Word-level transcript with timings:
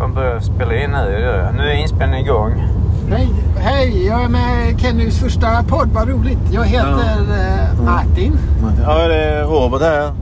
fan 0.00 0.14
börja 0.14 0.40
spela 0.40 0.74
in 0.74 0.90
nu. 0.90 1.46
Nu 1.56 1.62
är 1.62 1.74
inspelningen 1.74 2.26
igång. 2.26 2.64
Hej, 3.10 3.28
hej, 3.56 4.06
jag 4.06 4.24
är 4.24 4.28
med 4.28 4.80
Kennys 4.80 5.20
första 5.20 5.62
podd. 5.68 5.88
Vad 5.92 6.08
roligt. 6.08 6.38
Jag 6.52 6.64
heter 6.64 7.20
eh, 7.20 7.84
Martin. 7.84 8.38
Ja, 8.86 9.08
det 9.08 9.24
är 9.24 9.44
Robert 9.44 9.82
här. 9.82 10.12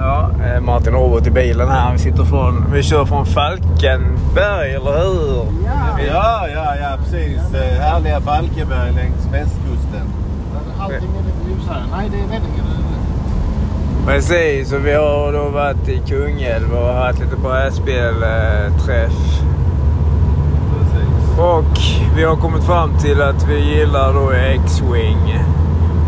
Ja, 0.00 0.30
Martin 0.60 0.92
Robert 0.92 1.26
i 1.26 1.30
bilen 1.30 1.68
här. 1.68 1.92
Vi, 1.92 1.98
sitter 1.98 2.24
från, 2.24 2.64
vi 2.72 2.82
kör 2.82 3.04
från 3.04 3.26
Falkenberg, 3.26 4.74
eller 4.74 4.98
hur? 4.98 5.46
Ja. 5.66 6.00
Ja, 6.08 6.48
ja, 6.54 6.76
ja 6.80 6.96
precis. 6.98 7.54
Eh, 7.54 7.80
Härliga 7.80 8.20
Falkenberg 8.20 8.92
längs 8.92 9.26
västkusten. 9.32 10.06
Allting 10.78 10.96
är 10.96 11.24
lite 11.26 11.50
ljusare. 11.50 11.82
Nej, 11.96 12.08
det 12.10 12.16
är 12.16 12.26
Vellinge. 12.26 12.83
Precis, 14.06 14.72
och 14.72 14.86
vi 14.86 14.92
har 14.92 15.32
då 15.32 15.48
varit 15.48 15.88
i 15.88 16.02
Kungälv 16.08 16.74
och 16.74 16.94
haft 16.94 17.20
lite 17.20 17.36
brädspelträff. 17.36 19.42
Precis. 20.70 21.38
Och 21.38 21.78
vi 22.16 22.24
har 22.24 22.36
kommit 22.36 22.64
fram 22.64 22.98
till 22.98 23.22
att 23.22 23.48
vi 23.48 23.58
gillar 23.58 24.14
då 24.14 24.30
X-Wing. 24.30 25.38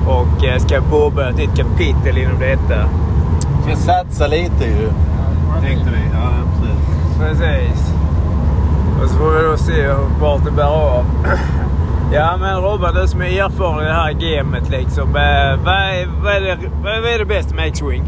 Och 0.07 0.45
eh, 0.45 0.59
ska 0.59 0.81
påbörja 0.81 1.29
ett 1.29 1.37
nytt 1.37 1.57
kapitel 1.57 2.19
inom 2.19 2.39
detta. 2.39 2.89
Ska 3.63 3.77
satsa 3.77 4.27
lite 4.27 4.65
ju. 4.65 4.89
Tänkte 5.63 5.91
vi. 5.91 6.01
Ja, 6.15 6.31
precis. 6.61 7.19
Precis. 7.19 7.93
Och 9.03 9.11
så 9.11 9.17
får 9.17 9.31
vi 9.31 9.43
då 9.49 9.57
se 9.57 9.89
vart 10.21 10.45
det 10.45 10.51
bär 10.51 10.65
av. 10.65 11.05
Ja 12.13 12.37
men 12.41 12.61
Robban, 12.63 12.95
du 12.95 13.09
som 13.09 13.21
är 13.21 13.27
erfaren 13.45 13.83
i 13.83 13.87
det 13.87 13.93
här 13.93 14.13
gamet 14.13 14.69
liksom. 14.71 15.09
eh, 15.09 15.65
Vad 15.65 15.75
är, 15.75 16.07
vad 16.23 16.33
är, 16.37 16.41
det, 16.41 16.57
vad 16.83 17.15
är 17.15 17.19
det 17.19 17.25
bästa 17.25 17.55
med 17.55 17.67
X-Wing? 17.67 18.03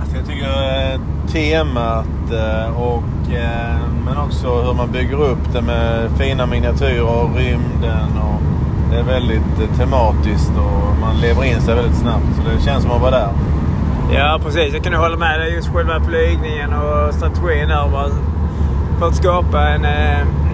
Alltså, 0.00 0.16
jag 0.16 0.26
tycker 0.26 0.46
eh, 0.92 1.00
temat 1.32 2.32
eh, 2.32 2.80
och 2.82 3.02
men 4.04 4.16
också 4.18 4.62
hur 4.62 4.74
man 4.74 4.90
bygger 4.92 5.20
upp 5.22 5.52
det 5.52 5.62
med 5.62 6.10
fina 6.18 6.46
miniatyrer 6.46 7.02
och 7.02 7.36
rymden. 7.36 8.18
Och 8.22 8.40
det 8.90 8.98
är 8.98 9.02
väldigt 9.02 9.76
tematiskt 9.78 10.52
och 10.56 11.00
man 11.00 11.20
lever 11.20 11.44
in 11.44 11.60
sig 11.60 11.74
väldigt 11.74 11.96
snabbt. 11.96 12.24
Så 12.36 12.42
det 12.50 12.62
känns 12.64 12.82
som 12.82 12.92
att 12.92 13.00
vara 13.00 13.10
där. 13.10 13.28
Ja 14.14 14.40
precis, 14.44 14.74
jag 14.74 14.84
kan 14.84 14.94
hålla 14.94 15.16
med 15.16 15.40
dig. 15.40 15.54
Just 15.54 15.68
själva 15.68 16.00
flygningen 16.00 16.72
och 16.72 17.14
strategin 17.14 17.68
där. 17.68 18.10
För 18.98 19.06
att 19.08 19.14
skapa 19.16 19.68
en 19.68 19.84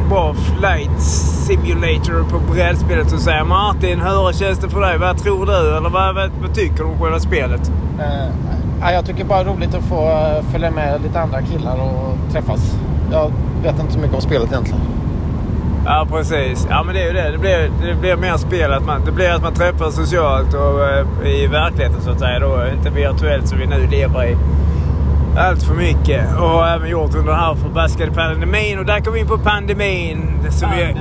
bra 0.09 0.35
flight 0.35 1.01
simulator 1.47 2.31
på 2.31 2.53
brädspelet 2.53 3.11
så 3.11 3.19
säger 3.19 3.45
Martin, 3.45 4.01
hur 4.01 4.33
känns 4.33 4.59
det 4.59 4.69
för 4.69 4.81
dig? 4.81 4.99
Vad 4.99 5.19
tror 5.19 5.47
du? 5.47 5.77
Eller 5.77 5.91
vad, 5.91 6.15
vad, 6.15 6.31
vad 6.43 6.55
tycker 6.55 6.77
du 6.77 6.85
om 6.85 6.99
själva 6.99 7.21
spelet? 7.21 7.73
Ja, 8.81 8.93
jag 8.93 9.07
tycker 9.07 9.25
bara 9.25 9.45
det 9.45 9.51
är 9.51 9.55
roligt 9.55 9.75
att 9.75 9.85
få 9.85 10.11
eh, 10.11 10.53
följa 10.53 10.71
med 10.71 11.03
lite 11.03 11.21
andra 11.21 11.43
killar 11.43 11.77
och 11.77 12.33
träffas. 12.33 12.79
Jag 13.13 13.33
vet 13.63 13.81
inte 13.81 13.93
så 13.93 13.99
mycket 13.99 14.15
om 14.15 14.21
spelet 14.21 14.49
egentligen. 14.53 14.81
Ja 15.87 16.07
precis. 16.11 16.67
Ja 16.71 16.83
men 16.83 16.95
det 16.95 17.03
är 17.03 17.07
ju 17.07 17.13
det. 17.13 17.31
Det 17.31 17.39
blir, 17.39 17.71
det 17.83 17.95
blir 18.01 18.17
mer 18.17 18.37
spel. 18.37 18.73
Att 18.73 18.87
man, 18.87 19.05
det 19.05 19.13
blir 19.13 19.31
att 19.31 19.43
man 19.43 19.55
träffas 19.55 19.95
socialt 19.95 20.55
och 20.55 20.85
eh, 20.85 21.43
i 21.43 21.47
verkligheten 21.47 22.01
så 22.03 22.11
att 22.11 22.19
säga. 22.19 22.39
Då, 22.39 22.67
inte 22.77 22.91
virtuellt 22.91 23.49
som 23.49 23.59
vi 23.59 23.67
nu 23.67 23.87
lever 23.87 24.25
i. 24.25 24.37
Allt 25.37 25.63
för 25.63 25.75
mycket. 25.75 26.37
Och 26.41 26.69
även 26.69 26.91
gjort 26.91 27.15
under 27.15 27.33
den 27.33 27.41
här 27.41 27.55
förbaskade 27.55 28.13
pandemin. 28.13 28.79
Och 28.79 28.87
där 28.87 29.01
kom 29.01 29.13
vi 29.13 29.21
in 29.21 29.27
på 29.27 29.39
pandemin. 29.39 30.39
Så 30.51 30.67
vi... 30.67 30.83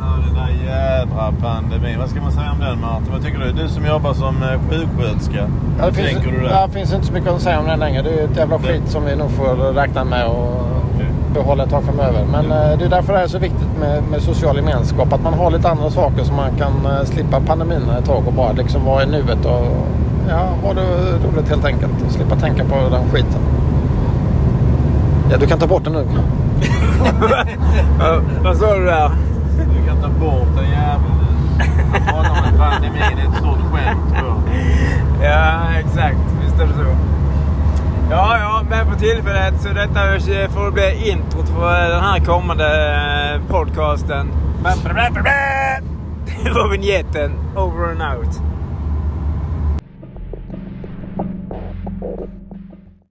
Ja, 0.00 0.16
den 0.26 0.34
där 0.34 0.66
jädra 0.66 1.32
pandemin. 1.40 1.98
Vad 1.98 2.10
ska 2.10 2.20
man 2.20 2.32
säga 2.32 2.52
om 2.52 2.60
den 2.60 2.80
Martin? 2.80 3.12
Vad 3.12 3.24
tycker 3.24 3.38
du? 3.38 3.52
Du 3.52 3.68
som 3.68 3.86
jobbar 3.86 4.14
som 4.14 4.42
eh, 4.42 4.60
sjuksköterska. 4.70 5.50
Ja, 5.78 5.86
det 5.86 5.92
finns, 5.92 6.24
du 6.24 6.30
ja, 6.42 6.48
där? 6.48 6.66
det 6.66 6.72
finns 6.72 6.92
inte 6.92 7.06
så 7.06 7.12
mycket 7.12 7.30
att 7.30 7.42
säga 7.42 7.60
om 7.60 7.66
den 7.66 7.78
längre. 7.78 8.02
Det 8.02 8.10
är 8.10 8.24
ett 8.24 8.36
jävla 8.36 8.58
skit 8.58 8.82
som 8.86 9.04
vi 9.04 9.16
nog 9.16 9.30
får 9.30 9.72
räkna 9.72 10.04
med 10.04 10.26
och 10.26 10.64
behålla 11.34 11.64
ett 11.64 11.70
tag 11.70 11.84
framöver. 11.84 12.24
Men 12.32 12.44
eh, 12.44 12.78
det 12.78 12.84
är 12.84 12.88
därför 12.88 13.12
det 13.12 13.20
är 13.20 13.26
så 13.26 13.38
viktigt 13.38 13.78
med, 13.80 14.02
med 14.10 14.22
social 14.22 14.56
gemenskap. 14.56 15.12
Att 15.12 15.22
man 15.22 15.34
har 15.34 15.50
lite 15.50 15.68
andra 15.68 15.90
saker 15.90 16.24
så 16.24 16.32
man 16.32 16.50
kan 16.58 16.86
eh, 16.86 17.04
slippa 17.04 17.40
pandemin 17.40 17.82
ett 17.98 18.04
tag 18.04 18.22
och 18.26 18.32
bara 18.32 18.52
liksom 18.52 18.84
vara 18.84 19.02
i 19.02 19.06
nuet 19.06 19.44
och 19.44 19.66
ja, 20.28 20.54
ha 20.62 20.74
det 20.74 20.82
roligt 21.26 21.48
helt 21.48 21.64
enkelt. 21.64 21.92
Och 22.06 22.12
slippa 22.12 22.36
tänka 22.36 22.64
på 22.64 22.74
den 22.90 23.10
skiten. 23.10 23.40
Ja, 25.30 25.36
du 25.36 25.46
kan 25.46 25.58
ta 25.58 25.66
bort 25.66 25.84
den 25.84 25.92
nu. 25.92 26.06
Ja, 28.00 28.20
vad 28.42 28.56
sa 28.56 28.74
du 28.74 28.84
där? 28.84 29.10
Du 29.56 29.86
kan 29.86 29.96
ta 30.02 30.08
bort 30.08 30.48
den 30.56 30.64
jäveln. 30.64 31.14
Att 31.94 32.06
prata 32.06 32.30
om 32.30 32.52
en 32.52 32.58
pandemin 32.58 33.02
är 33.02 33.28
ett 33.28 33.36
stort 33.36 33.72
skämt. 33.72 34.14
Ja, 35.22 35.60
exakt. 35.78 36.16
Visst 36.44 36.60
är 36.60 36.66
det 36.66 36.72
så. 36.72 36.96
Ja, 38.10 38.38
ja, 38.38 38.62
men 38.70 38.86
för 38.86 38.98
tillfället 38.98 39.60
så 39.60 39.68
detta 39.68 40.00
får 40.48 40.70
bli 40.70 41.10
introt 41.10 41.48
för 41.48 41.88
den 41.90 42.00
här 42.00 42.20
kommande 42.20 42.66
eh, 43.34 43.40
podcasten. 43.50 44.30
Det 46.44 46.50
var 46.50 46.68
vinjetten. 46.72 47.32
Over 47.56 47.90
and 47.90 48.18
out. 48.18 48.40